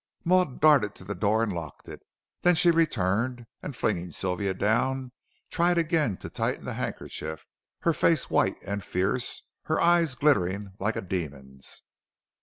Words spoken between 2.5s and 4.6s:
she returned and, flinging Sylvia